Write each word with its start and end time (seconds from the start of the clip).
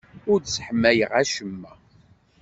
Ur 0.31 0.39
d-sseḥmayeɣ 0.39 1.11
acemma. 1.21 1.73